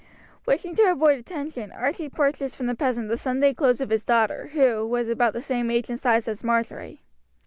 Wishing 0.47 0.73
to 0.77 0.89
avoid 0.91 1.19
attention, 1.19 1.71
Archie 1.71 2.09
purchased 2.09 2.55
from 2.55 2.65
the 2.65 2.73
peasant 2.73 3.07
the 3.07 3.19
Sunday 3.19 3.53
clothes 3.53 3.79
of 3.81 3.91
his 3.91 4.03
daughter, 4.03 4.47
who 4.53 4.83
was 4.83 5.07
about 5.09 5.33
the 5.33 5.41
same 5.43 5.69
age 5.69 5.91
and 5.91 5.99
size 6.01 6.27
as 6.27 6.43
Marjory. 6.43 7.03